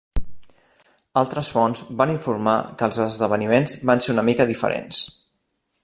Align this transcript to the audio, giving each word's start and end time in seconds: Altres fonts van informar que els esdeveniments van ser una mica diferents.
Altres 1.21 1.51
fonts 1.57 1.83
van 1.99 2.13
informar 2.13 2.57
que 2.79 2.89
els 2.89 2.99
esdeveniments 3.05 3.77
van 3.91 4.03
ser 4.07 4.15
una 4.19 4.27
mica 4.31 4.49
diferents. 4.55 5.05